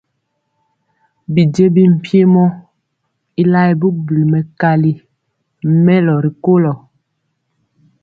[1.33, 2.43] Bijiémbi mpiemɔ
[3.41, 4.91] y laɛɛ bubuli mɛkali
[5.85, 6.73] mɛlɔ ri kolo.